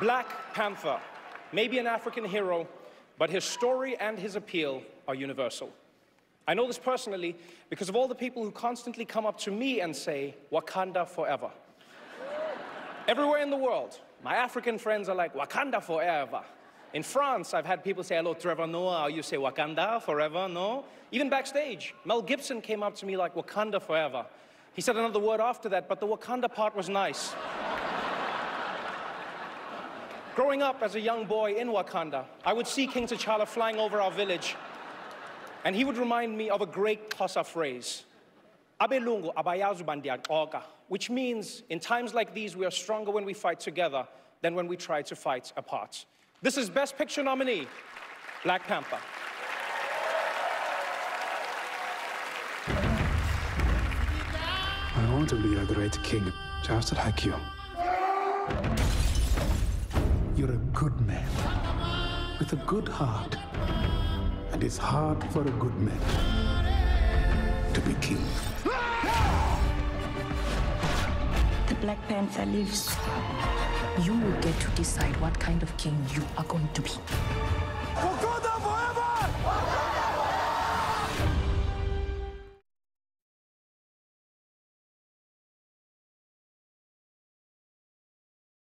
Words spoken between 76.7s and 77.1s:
to be.